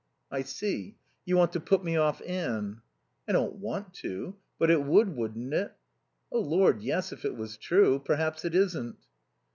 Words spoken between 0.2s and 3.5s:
"I see; you want to put me off Anne?" "I